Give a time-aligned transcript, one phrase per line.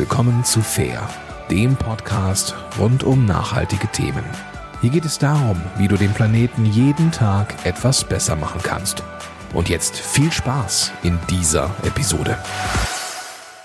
[0.00, 1.06] willkommen zu Fair,
[1.50, 4.24] dem Podcast rund um nachhaltige Themen.
[4.80, 9.02] Hier geht es darum, wie du den Planeten jeden Tag etwas besser machen kannst.
[9.52, 12.38] Und jetzt viel Spaß in dieser Episode.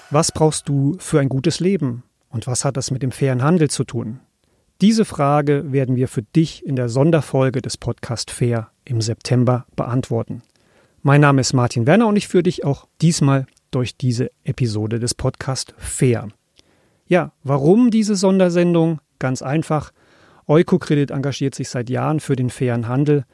[0.09, 2.04] Was brauchst du für ein gutes Leben?
[2.27, 4.20] Und was hat das mit dem fairen Handel zu tun?
[4.81, 10.41] Diese Frage werden wir für dich in der Sonderfolge des Podcast Fair im September beantworten.
[11.02, 15.14] Mein Name ist Martin Werner und ich führe dich auch diesmal durch diese Episode des
[15.14, 16.30] Podcast Fair.
[17.07, 19.02] Ja, warum diese Sondersendung?
[19.20, 19.92] Ganz einfach.
[20.47, 23.25] Eukokredit engagiert sich seit Jahren für den fairen Handel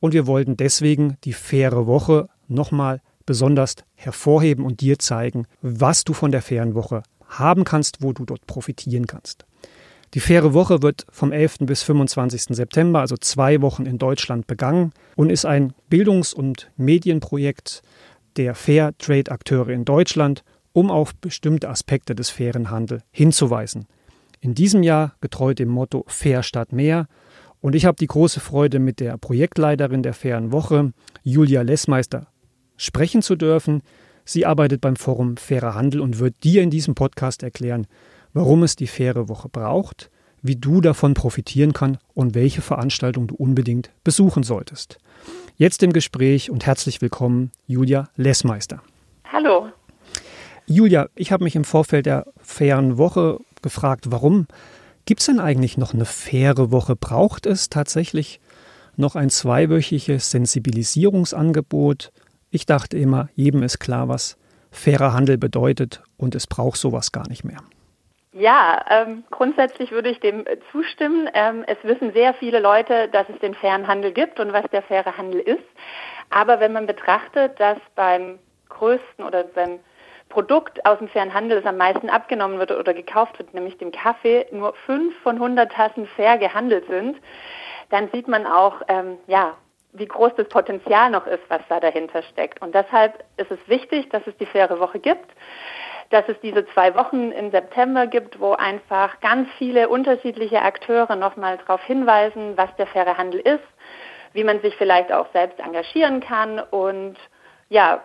[0.00, 6.14] und wir wollten deswegen die faire Woche nochmal besonders hervorheben und dir zeigen, was du
[6.14, 9.44] von der fairen Woche haben kannst, wo du dort profitieren kannst.
[10.14, 11.58] Die faire Woche wird vom 11.
[11.60, 12.56] bis 25.
[12.56, 17.82] September, also zwei Wochen in Deutschland, begangen und ist ein Bildungs- und Medienprojekt
[18.36, 23.86] der Fair Trade Akteure in Deutschland, um auf bestimmte Aspekte des fairen Handels hinzuweisen.
[24.40, 27.06] In diesem Jahr getreu dem Motto Fair statt mehr.
[27.60, 32.26] Und ich habe die große Freude, mit der Projektleiterin der Fairen Woche, Julia Lessmeister,
[32.76, 33.82] sprechen zu dürfen.
[34.24, 37.86] Sie arbeitet beim Forum Fairer Handel und wird dir in diesem Podcast erklären,
[38.32, 40.10] warum es die faire Woche braucht,
[40.42, 44.98] wie du davon profitieren kannst und welche Veranstaltung du unbedingt besuchen solltest.
[45.56, 48.82] Jetzt im Gespräch und herzlich willkommen Julia Lessmeister.
[49.32, 49.68] Hallo.
[50.66, 54.46] Julia, ich habe mich im Vorfeld der fairen Woche gefragt, warum
[55.04, 56.96] gibt es denn eigentlich noch eine faire Woche?
[56.96, 58.40] Braucht es tatsächlich
[58.96, 62.12] noch ein zweiwöchiges Sensibilisierungsangebot?
[62.50, 64.36] Ich dachte immer, jedem ist klar, was
[64.70, 67.62] fairer Handel bedeutet und es braucht sowas gar nicht mehr.
[68.34, 71.28] Ja, ähm, grundsätzlich würde ich dem zustimmen.
[71.34, 74.82] Ähm, es wissen sehr viele Leute, dass es den fairen Handel gibt und was der
[74.82, 75.62] faire Handel ist.
[76.30, 78.38] Aber wenn man betrachtet, dass beim
[78.70, 79.80] größten oder beim
[80.30, 83.92] Produkt aus dem fairen Handel, das am meisten abgenommen wird oder gekauft wird, nämlich dem
[83.92, 87.18] Kaffee, nur fünf von 100 Tassen fair gehandelt sind,
[87.90, 89.58] dann sieht man auch, ähm, ja,
[89.92, 92.62] wie groß das Potenzial noch ist, was da dahinter steckt.
[92.62, 95.30] Und deshalb ist es wichtig, dass es die faire Woche gibt
[96.12, 101.58] dass es diese zwei Wochen im September gibt, wo einfach ganz viele unterschiedliche Akteure nochmal
[101.58, 103.64] darauf hinweisen, was der faire Handel ist,
[104.32, 107.16] wie man sich vielleicht auch selbst engagieren kann und
[107.68, 108.02] ja,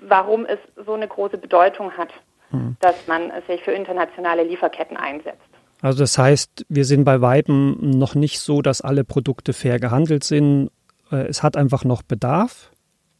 [0.00, 2.10] warum es so eine große Bedeutung hat,
[2.50, 2.76] hm.
[2.80, 5.40] dass man sich für internationale Lieferketten einsetzt.
[5.80, 10.22] Also das heißt, wir sind bei Weitem noch nicht so, dass alle Produkte fair gehandelt
[10.22, 10.70] sind.
[11.10, 12.70] Äh, es hat einfach noch Bedarf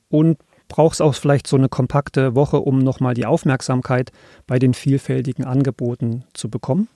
[0.09, 0.39] und
[0.73, 4.11] braucht es auch vielleicht so eine kompakte Woche, um nochmal die Aufmerksamkeit
[4.47, 6.89] bei den vielfältigen Angeboten zu bekommen?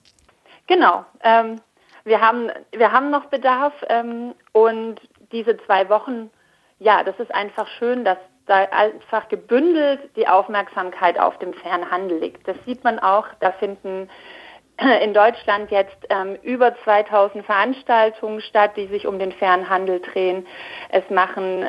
[0.65, 1.05] Genau.
[1.23, 1.61] Ähm,
[2.03, 4.95] wir, haben, wir haben noch Bedarf ähm, und
[5.31, 6.31] diese zwei Wochen,
[6.79, 8.17] ja, das ist einfach schön, dass
[8.47, 12.47] da einfach gebündelt die Aufmerksamkeit auf dem fairen Handel liegt.
[12.47, 14.09] Das sieht man auch, da finden
[15.03, 20.47] in Deutschland jetzt ähm, über 2000 Veranstaltungen statt, die sich um den fairen Handel drehen.
[20.89, 21.67] Es machen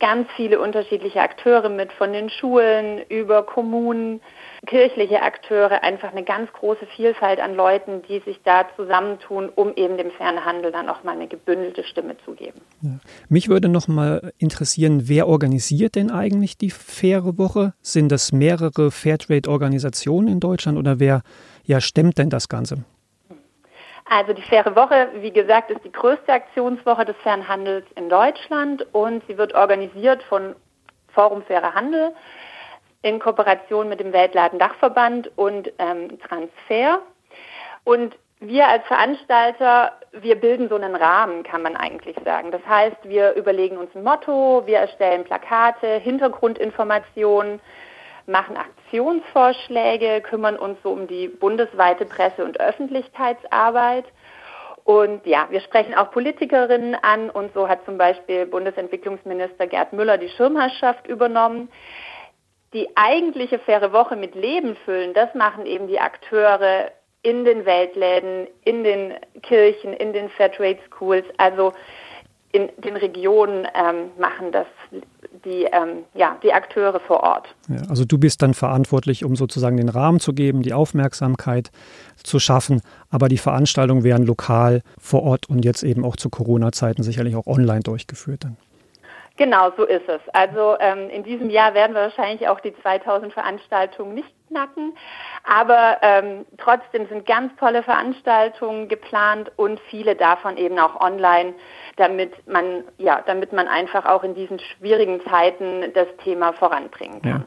[0.00, 4.20] ganz viele unterschiedliche Akteure mit, von den Schulen über Kommunen,
[4.66, 9.96] kirchliche Akteure, einfach eine ganz große Vielfalt an Leuten, die sich da zusammentun, um eben
[9.96, 12.60] dem Fernhandel dann auch mal eine gebündelte Stimme zu geben.
[12.80, 12.90] Ja.
[13.28, 17.74] Mich würde noch mal interessieren, wer organisiert denn eigentlich die Faire Woche?
[17.82, 21.22] Sind das mehrere Fairtrade-Organisationen in Deutschland oder wer
[21.64, 22.84] ja, stemmt denn das Ganze?
[24.14, 29.22] Also die Faire Woche, wie gesagt, ist die größte Aktionswoche des Fernhandels in Deutschland und
[29.26, 30.54] sie wird organisiert von
[31.14, 32.12] Forum Fairer Handel
[33.00, 37.00] in Kooperation mit dem Weltladen Dachverband und ähm, Transfer.
[37.84, 42.50] Und wir als Veranstalter, wir bilden so einen Rahmen, kann man eigentlich sagen.
[42.50, 47.60] Das heißt, wir überlegen uns ein Motto, wir erstellen Plakate, Hintergrundinformationen,
[48.26, 48.58] machen
[48.92, 54.04] Aktionsvorschläge, kümmern uns so um die bundesweite Presse- und Öffentlichkeitsarbeit.
[54.84, 60.18] Und ja, wir sprechen auch Politikerinnen an und so hat zum Beispiel Bundesentwicklungsminister Gerd Müller
[60.18, 61.70] die Schirmherrschaft übernommen.
[62.74, 66.90] Die eigentliche faire Woche mit Leben füllen, das machen eben die Akteure
[67.22, 71.24] in den Weltläden, in den Kirchen, in den Fairtrade Schools.
[71.38, 71.72] Also
[72.50, 74.66] in den Regionen ähm, machen das
[75.44, 77.54] die, ähm, ja, die Akteure vor Ort.
[77.68, 81.70] Ja, also du bist dann verantwortlich, um sozusagen den Rahmen zu geben, die Aufmerksamkeit
[82.22, 82.80] zu schaffen,
[83.10, 87.46] aber die Veranstaltungen werden lokal vor Ort und jetzt eben auch zu Corona-Zeiten sicherlich auch
[87.46, 88.56] online durchgeführt dann.
[89.36, 90.20] Genau, so ist es.
[90.32, 94.92] Also ähm, in diesem Jahr werden wir wahrscheinlich auch die 2000 Veranstaltungen nicht knacken,
[95.44, 101.54] aber ähm, trotzdem sind ganz tolle Veranstaltungen geplant und viele davon eben auch online,
[101.96, 107.44] damit man ja, damit man einfach auch in diesen schwierigen Zeiten das Thema voranbringen kann.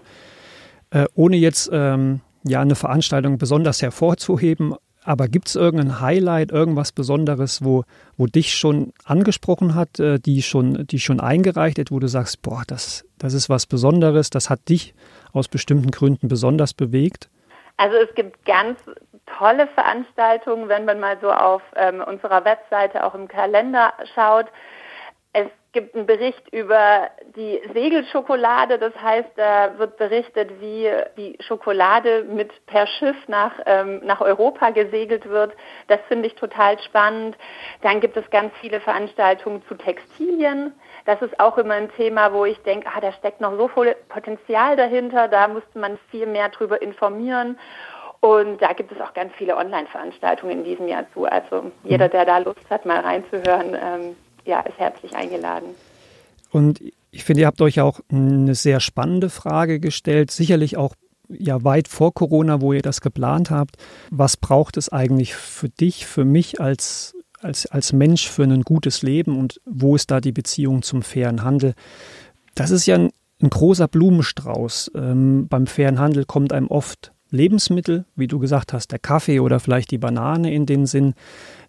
[0.92, 1.04] Ja.
[1.04, 4.76] Äh, ohne jetzt ähm ja, eine Veranstaltung besonders hervorzuheben.
[5.06, 7.84] Aber gibt es irgendein Highlight, irgendwas Besonderes, wo,
[8.18, 12.42] wo dich schon angesprochen hat, äh, die schon, die schon eingereicht hat, wo du sagst,
[12.42, 14.96] boah, das, das ist was Besonderes, das hat dich
[15.32, 17.30] aus bestimmten Gründen besonders bewegt?
[17.78, 18.80] Also es gibt ganz
[19.38, 24.48] tolle Veranstaltungen, wenn man mal so auf ähm, unserer Webseite auch im Kalender schaut.
[25.34, 28.80] Es gibt einen Bericht über die Segelschokolade.
[28.80, 34.70] Das heißt, da wird berichtet, wie die Schokolade mit per Schiff nach, ähm, nach Europa
[34.70, 35.54] gesegelt wird.
[35.88, 37.38] Das finde ich total spannend.
[37.82, 40.74] Dann gibt es ganz viele Veranstaltungen zu Textilien.
[41.06, 43.96] Das ist auch immer ein Thema, wo ich denke, ah, da steckt noch so viel
[44.08, 45.28] Potenzial dahinter.
[45.28, 47.60] Da müsste man viel mehr darüber informieren.
[48.22, 51.26] Und da gibt es auch ganz viele Online-Veranstaltungen in diesem Jahr zu.
[51.26, 55.70] Also jeder, der da Lust hat, mal reinzuhören, ähm, ja, ist herzlich eingeladen.
[56.52, 56.82] Und
[57.12, 60.96] ich finde, ihr habt euch auch eine sehr spannende Frage gestellt, sicherlich auch
[61.30, 63.78] ja weit vor Corona, wo ihr das geplant habt.
[64.12, 69.02] Was braucht es eigentlich für dich, für mich als, als, als Mensch für ein gutes
[69.02, 71.74] Leben und wo ist da die Beziehung zum fairen Handel?
[72.54, 73.12] Das ist ja ein,
[73.42, 74.92] ein großer Blumenstrauß.
[74.96, 79.60] Ähm, beim fairen Handel kommt einem oft Lebensmittel, wie du gesagt hast, der Kaffee oder
[79.60, 81.16] vielleicht die Banane in den Sinn.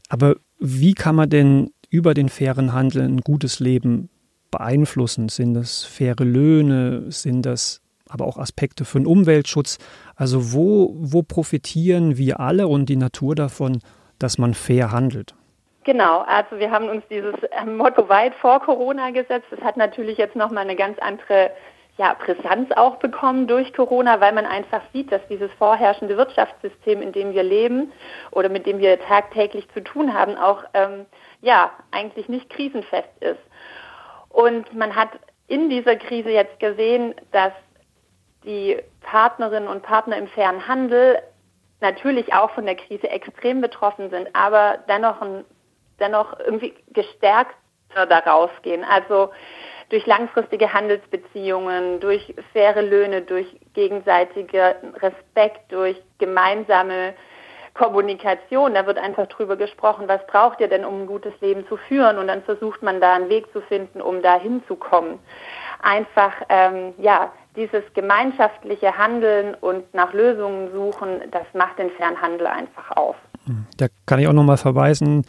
[0.09, 4.09] Aber wie kann man denn über den fairen Handel ein gutes Leben
[4.51, 5.29] beeinflussen?
[5.29, 7.11] Sind das faire Löhne?
[7.11, 9.79] Sind das aber auch Aspekte für den Umweltschutz?
[10.15, 13.81] Also wo, wo profitieren wir alle und die Natur davon,
[14.19, 15.35] dass man fair handelt?
[15.85, 17.35] Genau, also wir haben uns dieses
[17.65, 19.47] Motto weit vor Corona gesetzt.
[19.51, 21.51] Das hat natürlich jetzt nochmal eine ganz andere
[21.99, 27.13] ja, Brisanz auch bekommen durch Corona, weil man einfach sieht, dass dieses vorherrschende Wirtschaftssystem, in
[27.13, 27.93] dem wir leben
[28.33, 31.07] oder mit dem wir tagtäglich zu tun haben, auch ähm,
[31.41, 33.41] ja eigentlich nicht krisenfest ist.
[34.29, 35.09] Und man hat
[35.49, 37.53] in dieser Krise jetzt gesehen, dass
[38.45, 41.23] die Partnerinnen und Partner im fairen Handel
[41.81, 45.25] natürlich auch von der Krise extrem betroffen sind, aber dennoch,
[45.99, 48.85] dennoch irgendwie gestärkter daraus gehen.
[48.85, 49.31] Also
[49.91, 57.15] durch langfristige Handelsbeziehungen, durch faire Löhne, durch gegenseitige Respekt, durch gemeinsame
[57.75, 58.75] Kommunikation.
[58.75, 62.19] Da wird einfach drüber gesprochen, was braucht ihr denn, um ein gutes Leben zu führen?
[62.19, 65.19] Und dann versucht man da einen Weg zu finden, um da hinzukommen.
[65.83, 72.91] Einfach, ähm, ja, dieses gemeinschaftliche Handeln und nach Lösungen suchen, das macht den Fernhandel einfach
[72.97, 73.17] auf.
[73.77, 75.25] Da kann ich auch nochmal verweisen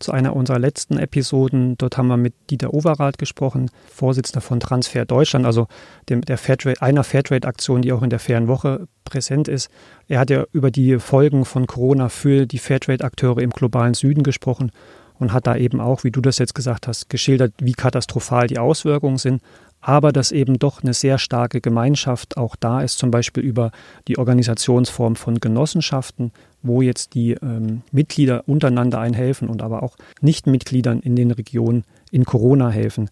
[0.00, 1.76] zu einer unserer letzten Episoden.
[1.78, 5.68] Dort haben wir mit Dieter Overath gesprochen, Vorsitzender von Transfer Deutschland, also
[6.08, 9.70] dem, der Fairtrade, einer Fairtrade-Aktion, die auch in der Fairen Woche präsent ist.
[10.08, 14.72] Er hat ja über die Folgen von Corona für die Fairtrade-Akteure im globalen Süden gesprochen
[15.18, 18.58] und hat da eben auch, wie du das jetzt gesagt hast, geschildert, wie katastrophal die
[18.58, 19.42] Auswirkungen sind,
[19.80, 23.70] aber dass eben doch eine sehr starke Gemeinschaft auch da ist, zum Beispiel über
[24.08, 26.32] die Organisationsform von Genossenschaften,
[26.62, 32.24] wo jetzt die ähm, Mitglieder untereinander einhelfen und aber auch Nichtmitgliedern in den Regionen in
[32.24, 33.10] Corona helfen.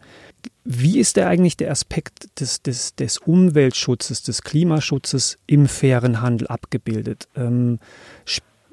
[0.65, 6.49] Wie ist der eigentlich der Aspekt des, des, des Umweltschutzes, des Klimaschutzes im fairen Handel
[6.49, 7.29] abgebildet?
[7.37, 7.79] Ähm,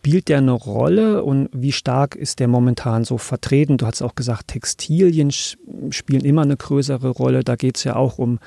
[0.05, 3.77] Spielt der eine Rolle und wie stark ist der momentan so vertreten?
[3.77, 7.43] Du hast auch gesagt, Textilien spielen immer eine größere Rolle.
[7.43, 8.37] Da geht es ja auch um,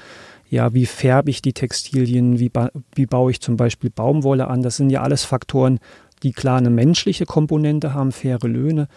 [0.48, 4.62] ja, wie färbe ich die Textilien, wie, ba wie baue ich zum Beispiel Baumwolle an.
[4.62, 5.80] Das sind ja alles Faktoren,
[6.22, 8.88] die klar eine menschliche Komponente haben, faire Löhne,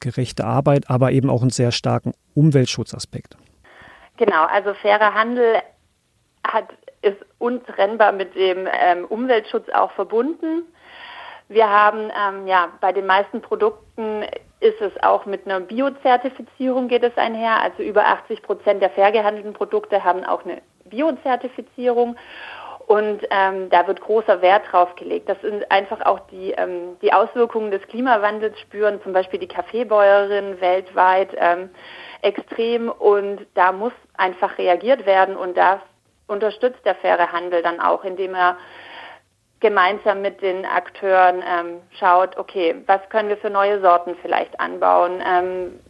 [0.00, 3.36] gerechte Arbeit, aber eben auch einen sehr starken Umweltschutzaspekt.
[4.16, 5.56] Genau, also fairer Handel
[6.46, 6.68] hat,
[7.02, 10.62] ist untrennbar mit dem ähm, Umweltschutz auch verbunden.
[11.48, 14.24] Wir haben ähm, ja bei den meisten Produkten
[14.60, 17.62] ist es auch mit einer Biozertifizierung geht es einher.
[17.62, 22.16] Also über 80 Prozent der fair gehandelten Produkte haben auch eine Biozertifizierung.
[22.86, 25.28] Und ähm, da wird großer Wert drauf gelegt.
[25.28, 30.60] Das sind einfach auch die, ähm, die Auswirkungen des Klimawandels spüren, zum Beispiel die Kaffeebäuerinnen
[30.60, 31.70] weltweit ähm,
[32.22, 32.88] extrem.
[32.88, 35.36] Und da muss einfach reagiert werden.
[35.36, 35.80] Und da
[36.26, 38.56] unterstützt der faire Handel dann auch, indem er
[39.60, 45.22] gemeinsam mit den Akteuren ähm, schaut, okay, was können wir für neue Sorten vielleicht anbauen?
[45.24, 45.80] Ähm,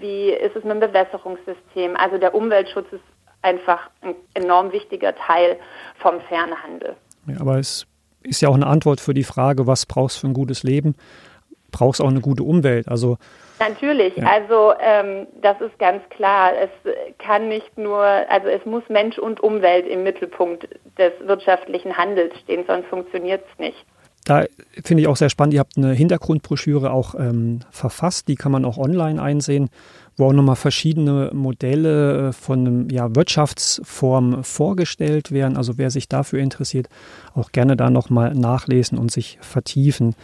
[0.00, 1.96] wie ist es mit dem Bewässerungssystem?
[1.96, 3.04] Also der Umweltschutz ist
[3.42, 5.56] einfach ein enorm wichtiger Teil
[5.96, 6.96] vom Fernhandel.
[7.26, 7.86] Ja, aber es
[8.22, 10.94] ist ja auch eine Antwort für die Frage, was brauchst du für ein gutes Leben?
[11.70, 12.88] Brauchst auch eine gute Umwelt.
[12.88, 13.18] Also
[13.60, 14.26] Natürlich, ja.
[14.26, 16.52] also ähm, das ist ganz klar.
[16.54, 16.70] Es
[17.18, 22.64] kann nicht nur, also es muss Mensch und Umwelt im Mittelpunkt des wirtschaftlichen Handels stehen,
[22.66, 23.84] sonst funktioniert es nicht.
[24.24, 24.44] da
[24.84, 25.54] finde ich auch sehr spannend.
[25.54, 29.70] Ihr habt eine Hintergrundbroschüre auch ähm, verfasst, die kann man auch online einsehen,
[30.18, 35.56] wo auch nochmal verschiedene Modelle äh, von ja, Wirtschaftsformen vorgestellt werden.
[35.56, 36.88] Also wer sich dafür interessiert,
[37.34, 40.14] auch gerne da nochmal nachlesen und sich vertiefen.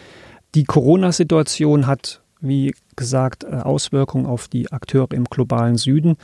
[0.55, 6.17] Die Corona-Situation hat, wie gesagt, äh, Auswirkungen auf die Akteure im globalen Süden.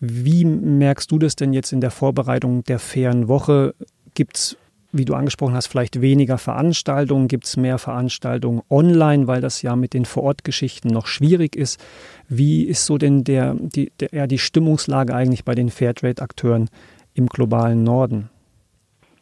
[0.00, 3.74] Wie merkst du das denn jetzt in der Vorbereitung der fairen Woche?
[4.14, 4.56] Gibt es
[4.96, 9.76] wie du angesprochen hast, vielleicht weniger Veranstaltungen, gibt es mehr Veranstaltungen online, weil das ja
[9.76, 11.84] mit den Vorortgeschichten noch schwierig ist.
[12.28, 16.70] Wie ist so denn der, die, der, ja, die Stimmungslage eigentlich bei den Fairtrade-Akteuren
[17.14, 18.30] im globalen Norden?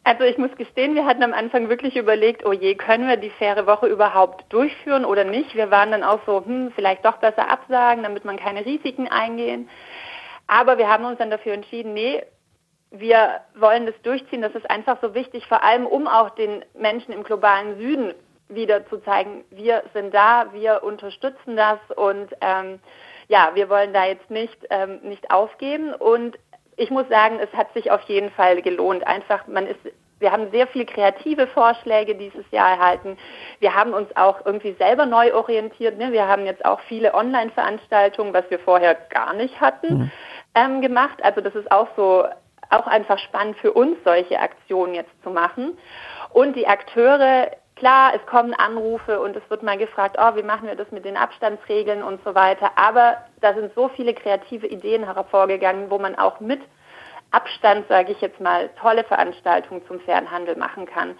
[0.05, 3.29] Also ich muss gestehen, wir hatten am Anfang wirklich überlegt, oh je, können wir die
[3.29, 5.55] faire Woche überhaupt durchführen oder nicht?
[5.55, 9.69] Wir waren dann auch so, hm, vielleicht doch besser absagen, damit man keine Risiken eingehen.
[10.47, 12.21] Aber wir haben uns dann dafür entschieden, nee,
[12.93, 14.41] wir wollen das durchziehen.
[14.41, 18.13] Das ist einfach so wichtig, vor allem um auch den Menschen im globalen Süden
[18.49, 22.79] wieder zu zeigen, wir sind da, wir unterstützen das und ähm,
[23.27, 25.93] ja, wir wollen da jetzt nicht, ähm, nicht aufgeben.
[25.93, 26.37] Und
[26.75, 29.07] ich muss sagen, es hat sich auf jeden Fall gelohnt.
[29.07, 29.79] Einfach, man ist
[30.19, 33.17] wir haben sehr viele kreative Vorschläge dieses Jahr erhalten.
[33.59, 35.97] Wir haben uns auch irgendwie selber neu orientiert.
[35.97, 36.13] Ne?
[36.13, 40.11] Wir haben jetzt auch viele Online-Veranstaltungen, was wir vorher gar nicht hatten, mhm.
[40.55, 41.21] ähm, gemacht.
[41.23, 42.23] Also das ist auch so
[42.77, 45.77] auch einfach spannend für uns, solche Aktionen jetzt zu machen.
[46.31, 50.67] Und die Akteure, klar, es kommen Anrufe und es wird mal gefragt, oh, wie machen
[50.67, 52.71] wir das mit den Abstandsregeln und so weiter.
[52.75, 56.61] Aber da sind so viele kreative Ideen hervorgegangen, wo man auch mit
[57.31, 61.15] Abstand, sage ich jetzt mal, tolle Veranstaltungen zum Fernhandel machen kann.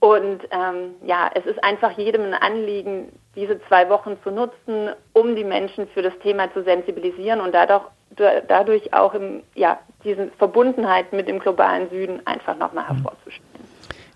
[0.00, 5.34] Und ähm, ja, es ist einfach jedem ein Anliegen, diese zwei Wochen zu nutzen, um
[5.34, 7.84] die Menschen für das Thema zu sensibilisieren und dadurch,
[8.16, 12.96] dadurch auch im, ja, diese Verbundenheit mit dem globalen Süden einfach nochmal mhm.
[12.96, 13.64] hervorzustellen.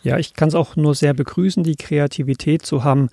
[0.03, 3.11] Ja, ich kann es auch nur sehr begrüßen, die Kreativität zu haben,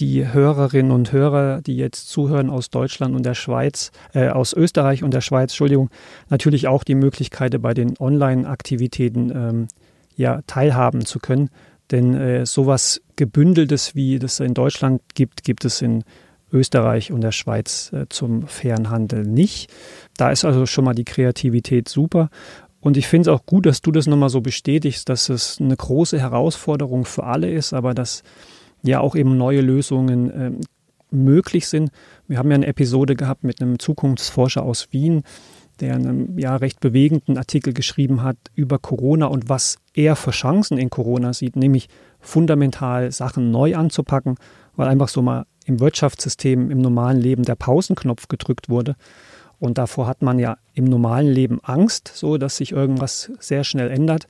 [0.00, 5.04] die Hörerinnen und Hörer, die jetzt zuhören aus Deutschland und der Schweiz, äh, aus Österreich
[5.04, 5.90] und der Schweiz, Entschuldigung,
[6.30, 9.68] natürlich auch die Möglichkeit, bei den Online-Aktivitäten ähm,
[10.16, 11.50] ja, teilhaben zu können.
[11.90, 16.02] Denn äh, sowas Gebündeltes, wie das in Deutschland gibt, gibt es in
[16.54, 19.70] Österreich und der Schweiz äh, zum fairen Handel nicht.
[20.16, 22.30] Da ist also schon mal die Kreativität super.
[22.80, 25.76] Und ich finde es auch gut, dass du das nochmal so bestätigst, dass es eine
[25.76, 28.22] große Herausforderung für alle ist, aber dass
[28.82, 30.52] ja auch eben neue Lösungen äh,
[31.10, 31.90] möglich sind.
[32.28, 35.22] Wir haben ja eine Episode gehabt mit einem Zukunftsforscher aus Wien,
[35.80, 40.78] der einen ja recht bewegenden Artikel geschrieben hat über Corona und was er für Chancen
[40.78, 41.88] in Corona sieht, nämlich
[42.20, 44.36] fundamental Sachen neu anzupacken,
[44.76, 48.96] weil einfach so mal im Wirtschaftssystem, im normalen Leben der Pausenknopf gedrückt wurde.
[49.58, 53.90] Und davor hat man ja im normalen Leben Angst, so dass sich irgendwas sehr schnell
[53.90, 54.26] ändert.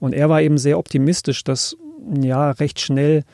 [0.00, 1.76] Und er war eben sehr optimistisch, dass
[2.22, 3.24] ja recht schnell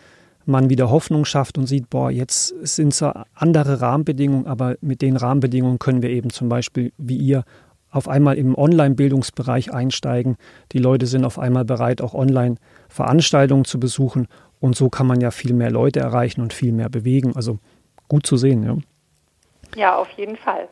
[0.47, 5.17] man wieder Hoffnung schafft und sieht, boah, jetzt sind zwar andere Rahmenbedingungen, aber mit den
[5.17, 7.45] Rahmenbedingungen können wir eben zum Beispiel, wie ihr,
[7.91, 10.37] auf einmal im Online-Bildungsbereich einsteigen.
[10.73, 14.27] Die Leute sind auf einmal bereit, auch Online-Veranstaltungen zu besuchen.
[14.65, 17.37] Und so kann man ja viel mehr Leute erreichen und viel mehr bewegen.
[17.37, 17.59] Also
[18.09, 18.79] gut zu sehen, ja.
[19.77, 20.71] Ja, auf jeden Fall.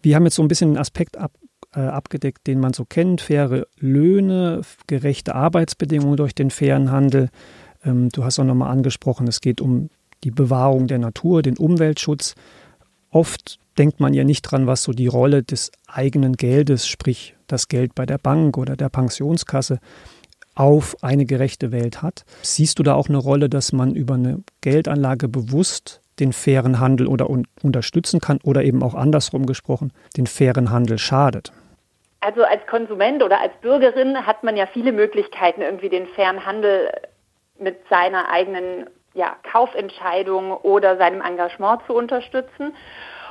[0.00, 1.32] Wir haben jetzt so ein bisschen einen Aspekt ab,
[1.74, 3.20] äh, abgedeckt, den man so kennt.
[3.20, 7.28] Faire Löhne, gerechte Arbeitsbedingungen durch den fairen Handel.
[7.84, 9.90] Ähm, du hast auch nochmal angesprochen, es geht um
[10.24, 12.36] die Bewahrung der Natur, den Umweltschutz.
[13.10, 17.68] Oft denkt man ja nicht dran, was so die Rolle des eigenen Geldes, sprich das
[17.68, 19.78] Geld bei der Bank oder der Pensionskasse,
[20.56, 22.24] auf eine gerechte Welt hat.
[22.42, 27.06] Siehst du da auch eine Rolle, dass man über eine Geldanlage bewusst den fairen Handel
[27.06, 31.52] oder un unterstützen kann oder eben auch andersrum gesprochen, den fairen Handel schadet?
[32.20, 36.90] Also als Konsument oder als Bürgerin hat man ja viele Möglichkeiten, irgendwie den fairen Handel
[37.58, 42.74] mit seiner eigenen ja, Kaufentscheidung oder seinem Engagement zu unterstützen.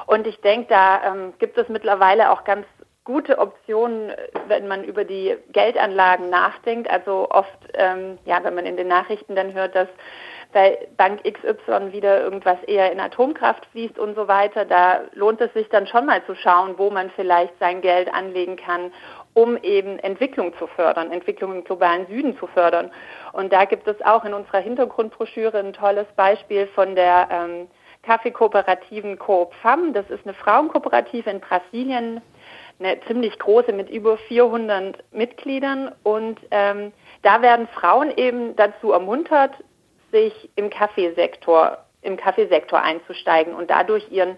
[0.07, 2.65] Und ich denke, da ähm, gibt es mittlerweile auch ganz
[3.05, 4.11] gute Optionen,
[4.47, 6.89] wenn man über die Geldanlagen nachdenkt.
[6.89, 9.87] Also oft, ähm, ja, wenn man in den Nachrichten dann hört, dass
[10.51, 15.53] bei Bank XY wieder irgendwas eher in Atomkraft fließt und so weiter, da lohnt es
[15.53, 18.91] sich dann schon mal zu schauen, wo man vielleicht sein Geld anlegen kann,
[19.33, 22.89] um eben Entwicklung zu fördern, Entwicklung im globalen Süden zu fördern.
[23.33, 27.67] Und da gibt es auch in unserer Hintergrundbroschüre ein tolles Beispiel von der ähm,
[28.03, 29.93] Kaffeekooperativen Coop FAM.
[29.93, 32.21] Das ist eine Frauenkooperative in Brasilien,
[32.79, 35.91] eine ziemlich große mit über 400 Mitgliedern.
[36.03, 36.91] Und ähm,
[37.21, 39.51] da werden Frauen eben dazu ermuntert,
[40.11, 44.37] sich im Kaffeesektor, im Kaffeesektor einzusteigen und dadurch ihren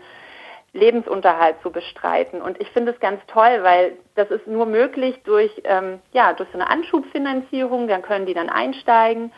[0.74, 2.42] Lebensunterhalt zu bestreiten.
[2.42, 6.50] Und ich finde es ganz toll, weil das ist nur möglich durch, ähm, ja, durch
[6.50, 9.32] so eine Anschubfinanzierung, dann können die dann einsteigen.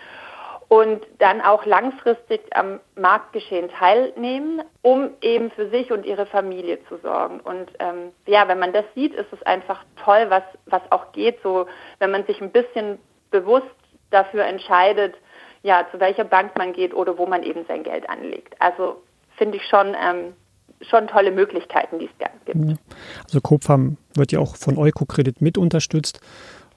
[0.70, 6.98] Und dann auch langfristig am Marktgeschehen teilnehmen, um eben für sich und ihre Familie zu
[6.98, 7.40] sorgen.
[7.40, 11.40] Und ähm, ja, wenn man das sieht, ist es einfach toll, was, was auch geht,
[11.42, 11.66] so
[11.98, 13.00] wenn man sich ein bisschen
[13.32, 13.66] bewusst
[14.12, 15.16] dafür entscheidet,
[15.64, 18.56] ja, zu welcher Bank man geht oder wo man eben sein Geld anlegt.
[18.60, 19.02] Also
[19.38, 20.34] finde ich schon, ähm,
[20.82, 22.80] schon tolle Möglichkeiten, die es da gibt.
[23.24, 26.22] Also Coopfarm wird ja auch von Eukokredit mit unterstützt.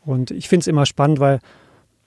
[0.04, 1.40] Und ich finde es immer spannend, weil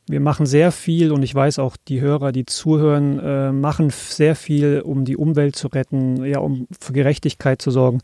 [0.07, 4.35] wir machen sehr viel und ich weiß auch, die Hörer, die zuhören, äh, machen sehr
[4.35, 8.01] viel, um die Umwelt zu retten, ja, um für Gerechtigkeit zu sorgen.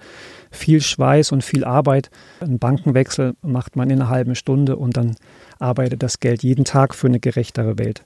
[0.49, 2.09] Viel Schweiß und viel Arbeit.
[2.39, 5.15] Einen Bankenwechsel macht man in einer halben Stunde und dann
[5.59, 8.03] arbeitet das Geld jeden Tag für eine gerechtere Welt.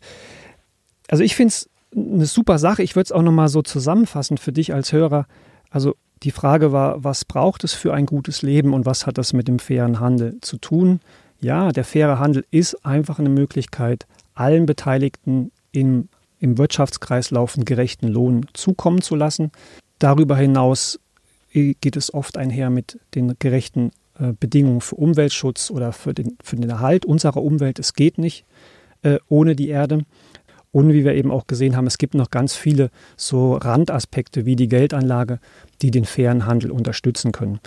[1.08, 2.84] Also ich finde es eine super Sache.
[2.84, 5.26] Ich würde es auch nochmal so zusammenfassen für dich als Hörer.
[5.70, 9.32] Also die Frage war, was braucht es für ein gutes Leben und was hat das
[9.32, 11.00] mit dem fairen Handel zu tun?
[11.46, 16.10] Ja, der faire Handel ist einfach eine Möglichkeit, allen Beteiligten im,
[16.40, 19.52] im Wirtschaftskreislauf einen gerechten Lohn zukommen zu lassen.
[20.00, 21.00] Darüber hinaus
[21.54, 26.56] geht es oft einher mit den gerechten äh, Bedingungen für Umweltschutz oder für den, für
[26.56, 27.78] den Erhalt unserer Umwelt.
[27.78, 28.44] Es geht nicht
[29.04, 30.04] äh, ohne die Erde.
[30.72, 34.56] Und wie wir eben auch gesehen haben, es gibt noch ganz viele so Randaspekte wie
[34.58, 35.40] die Geldanlage,
[35.82, 37.60] die den fairen Handel unterstützen können.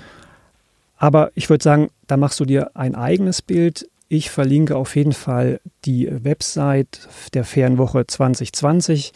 [0.98, 3.88] Aber ich würde sagen, da machst du dir ein eigenes Bild.
[4.08, 9.12] Ich verlinke auf jeden Fall die Website der Ferienwoche 2020.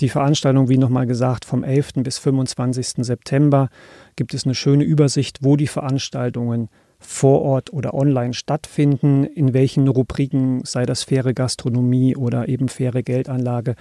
[0.00, 1.92] Die Veranstaltung, wie nochmal gesagt, vom 11.
[1.96, 3.04] bis 25.
[3.04, 3.68] September
[4.16, 9.88] gibt es eine schöne Übersicht, wo die Veranstaltungen vor Ort oder online stattfinden, in welchen
[9.88, 13.74] Rubriken, sei das faire Gastronomie oder eben faire Geldanlage,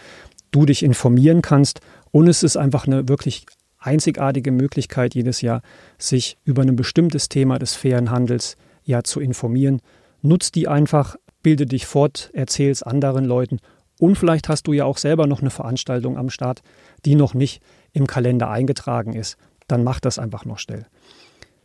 [0.51, 1.81] du dich informieren kannst.
[2.11, 3.45] Und es ist einfach eine wirklich
[3.81, 5.61] einzigartige Möglichkeit jedes Jahr,
[5.97, 9.81] sich über ein bestimmtes Thema des fairen Handels ja zu informieren.
[10.21, 13.59] Nutz die einfach, bilde dich fort, erzähl es anderen Leuten
[14.01, 16.63] und vielleicht hast du ja auch selber noch eine Veranstaltung am Start,
[17.05, 17.61] die noch nicht
[17.93, 19.37] im Kalender eingetragen ist.
[19.67, 20.87] Dann mach das einfach noch schnell.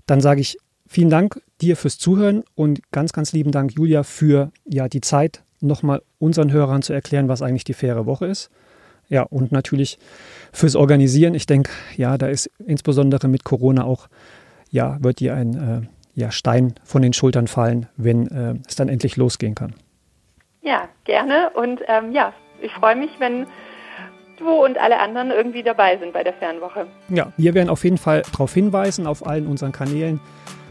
[0.05, 4.53] Dann sage ich vielen Dank dir fürs Zuhören und ganz, ganz lieben Dank, Julia, für
[4.67, 8.51] ja die Zeit, nochmal unseren Hörern zu erklären, was eigentlich die faire Woche ist.
[9.09, 9.99] Ja, und natürlich
[10.53, 11.35] fürs Organisieren.
[11.35, 14.09] Ich denke, ja, da ist insbesondere mit Corona auch,
[14.71, 18.89] ja, wird dir ein äh, ja, Stein von den Schultern fallen, wenn äh, es dann
[18.89, 19.75] endlich losgehen kann.
[20.63, 21.51] Ja, gerne.
[21.55, 23.47] Und ähm, ja, ich freue mich, wenn
[24.39, 26.87] du und alle anderen irgendwie dabei sind bei der Fernwoche.
[27.09, 30.21] Ja, wir werden auf jeden Fall darauf hinweisen, auf allen unseren Kanälen.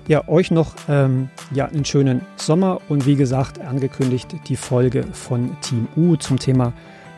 [0.07, 5.57] Ja, euch noch ähm, ja, einen schönen Sommer und wie gesagt, angekündigt die Folge von
[5.61, 6.73] Team U zum Thema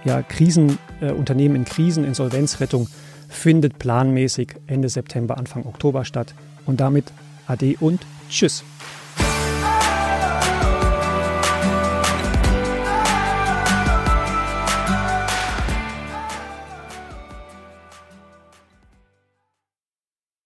[0.07, 2.87] ja, Krisen, äh, Unternehmen in Krisen, Insolvenzrettung
[3.29, 6.33] findet planmäßig Ende September, Anfang Oktober statt.
[6.65, 7.11] Und damit
[7.45, 8.63] Ade und Tschüss.